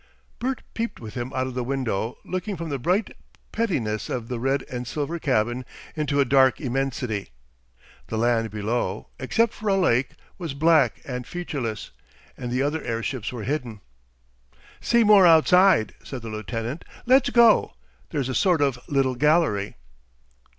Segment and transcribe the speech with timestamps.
[0.39, 3.15] Bert peeped with him out of the window, looking from the bright
[3.51, 5.63] pettiness of the red and silver cabin
[5.95, 7.29] into a dark immensity.
[8.07, 11.91] The land below, except for a lake, was black and featureless,
[12.35, 13.79] and the other airships were hidden.
[14.79, 16.83] "See more outside," said the lieutenant.
[17.05, 17.73] "Let's go!
[18.09, 19.75] There's a sort of little gallery."